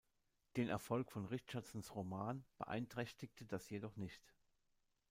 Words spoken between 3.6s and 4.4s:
jedoch nicht.